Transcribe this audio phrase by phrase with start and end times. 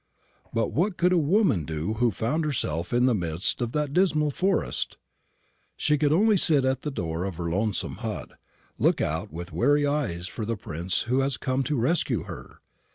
[0.51, 4.31] But what could a woman do who found herself in the midst of that dismal
[4.31, 4.97] forest?
[5.77, 8.31] She could only sit at the door of her lonesome hut,
[8.79, 12.61] looking out with weary eyes for the prince who was to come and rescue her.